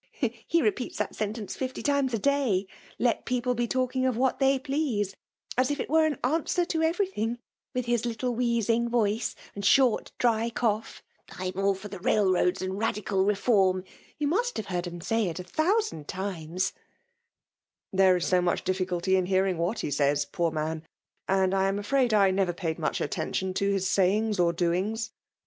[0.09, 0.11] *
[0.47, 2.65] He repeats that sentence fifty times a day,
[2.97, 5.13] let people be talking of what tHt^y please^
[5.59, 7.37] as if it were an answer to every thing 7
[7.75, 11.03] with his little wheezing voice and short dry cough,'
[11.39, 13.83] I am all for Railroads and Radical Reform/
[14.17, 16.79] you must have heard him say it a thousand times T'
[17.93, 20.83] ''There is so much difficulty in hearing what he says, poor man;—
[21.27, 25.11] and I am afraid I never paid much attention to his sayings o)^ doings."